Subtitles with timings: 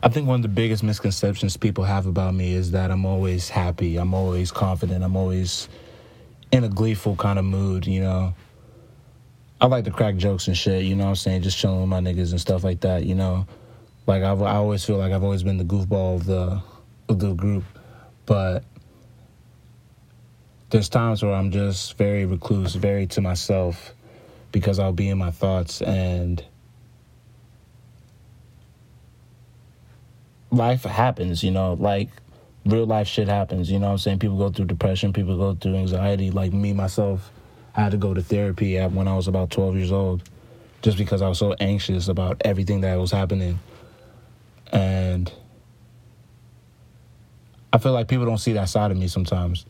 [0.00, 3.48] I think one of the biggest misconceptions people have about me is that I'm always
[3.48, 3.96] happy.
[3.96, 5.02] I'm always confident.
[5.02, 5.68] I'm always
[6.52, 8.34] in a gleeful kind of mood, you know.
[9.60, 11.42] I like to crack jokes and shit, you know what I'm saying?
[11.42, 13.46] Just chilling with my niggas and stuff like that, you know.
[14.06, 16.62] Like I've, I always feel like I've always been the goofball of the
[17.08, 17.64] of the group,
[18.24, 18.62] but
[20.70, 23.94] there's times where I'm just very recluse, very to myself
[24.52, 26.42] because I'll be in my thoughts and
[30.50, 32.08] life happens, you know, like
[32.64, 34.18] real life shit happens, you know what I'm saying?
[34.18, 36.30] People go through depression, people go through anxiety.
[36.30, 37.30] Like me, myself,
[37.74, 40.22] I had to go to therapy at, when I was about 12 years old
[40.82, 43.58] just because I was so anxious about everything that was happening.
[44.72, 45.32] And
[47.72, 49.66] I feel like people don't see that side of me sometimes.